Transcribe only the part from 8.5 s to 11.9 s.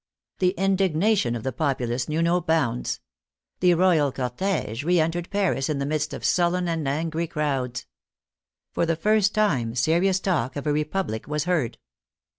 For the first time serious talk of a Republic was heard.